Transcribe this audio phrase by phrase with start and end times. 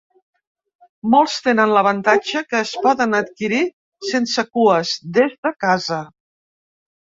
[1.15, 3.61] Molts tenen l’avantatge que es poden adquirir
[4.13, 6.03] sense cues, des de casa.